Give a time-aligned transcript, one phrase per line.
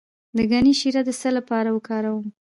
[0.37, 2.25] د ګني شیره د څه لپاره وکاروم؟